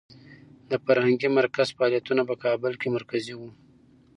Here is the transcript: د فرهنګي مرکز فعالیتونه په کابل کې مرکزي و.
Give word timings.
د 0.69 0.71
فرهنګي 0.85 1.29
مرکز 1.39 1.67
فعالیتونه 1.77 2.21
په 2.29 2.35
کابل 2.43 2.73
کې 2.81 2.87
مرکزي 2.97 3.33
و. 3.37 3.41